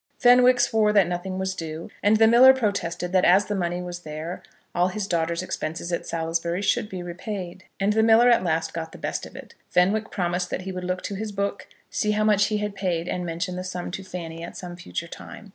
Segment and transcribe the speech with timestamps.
[0.17, 3.99] Fenwick swore that nothing was due, and the miller protested that as the money was
[3.99, 4.41] there
[4.73, 7.65] all his daughter's expenses at Salisbury should be repaid.
[7.79, 9.53] And the miller at last got the best of it.
[9.69, 13.07] Fenwick promised that he would look to his book, see how much he had paid,
[13.07, 15.49] and mention the sum to Fanny at some future time.